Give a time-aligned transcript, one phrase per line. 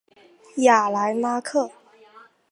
[0.63, 1.69] 雅莱拉克。